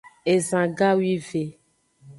Ezan 0.33 0.69
gawive. 0.79 1.43